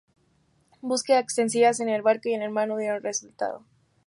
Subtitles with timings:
[0.81, 3.63] Búsqueda extensivas en el barco y en el mar no dieron resultado.